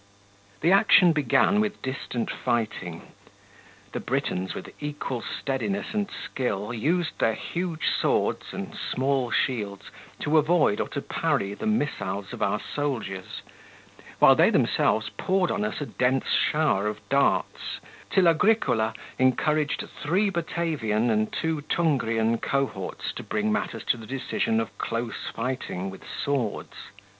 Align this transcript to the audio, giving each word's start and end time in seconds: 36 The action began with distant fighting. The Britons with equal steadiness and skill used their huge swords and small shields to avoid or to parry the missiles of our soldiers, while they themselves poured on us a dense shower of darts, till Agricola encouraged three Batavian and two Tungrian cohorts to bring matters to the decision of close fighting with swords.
36 0.61 0.61
The 0.61 0.71
action 0.71 1.13
began 1.13 1.59
with 1.59 1.79
distant 1.83 2.31
fighting. 2.31 3.13
The 3.91 3.99
Britons 3.99 4.55
with 4.55 4.73
equal 4.81 5.21
steadiness 5.21 5.93
and 5.93 6.09
skill 6.09 6.73
used 6.73 7.19
their 7.19 7.35
huge 7.35 7.85
swords 7.87 8.47
and 8.51 8.75
small 8.75 9.29
shields 9.29 9.91
to 10.21 10.39
avoid 10.39 10.79
or 10.79 10.87
to 10.89 11.03
parry 11.03 11.53
the 11.53 11.67
missiles 11.67 12.33
of 12.33 12.41
our 12.41 12.59
soldiers, 12.59 13.43
while 14.17 14.33
they 14.33 14.49
themselves 14.49 15.11
poured 15.19 15.51
on 15.51 15.63
us 15.63 15.81
a 15.81 15.85
dense 15.85 16.25
shower 16.29 16.87
of 16.87 17.07
darts, 17.07 17.77
till 18.09 18.27
Agricola 18.27 18.95
encouraged 19.19 19.87
three 20.01 20.31
Batavian 20.31 21.11
and 21.11 21.31
two 21.31 21.61
Tungrian 21.69 22.39
cohorts 22.41 23.13
to 23.17 23.21
bring 23.21 23.51
matters 23.51 23.83
to 23.83 23.97
the 23.97 24.07
decision 24.07 24.59
of 24.59 24.75
close 24.79 25.27
fighting 25.31 25.91
with 25.91 26.01
swords. 26.03 26.89